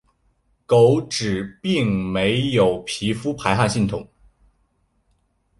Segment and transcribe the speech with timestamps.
[0.65, 4.07] 狗只并没有皮肤排汗机制。